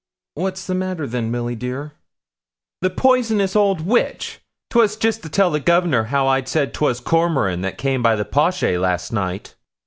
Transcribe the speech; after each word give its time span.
'What's 0.33 0.65
the 0.65 0.73
matter 0.73 1.05
then, 1.05 1.29
Milly 1.29 1.55
dear?' 1.55 1.93
'The 2.81 2.89
poisonous 2.89 3.55
old 3.55 3.81
witch! 3.81 4.39
'Twas 4.71 4.95
just 4.95 5.21
to 5.21 5.29
tell 5.29 5.51
the 5.51 5.59
Gov'nor 5.59 6.05
how 6.05 6.25
I'd 6.27 6.47
said 6.47 6.73
'twas 6.73 6.99
Cormoran 6.99 7.61
that 7.61 7.77
came 7.77 8.01
by 8.01 8.15
the 8.15 8.25
po'shay 8.25 8.79
last 8.79 9.13
night.' 9.13 9.53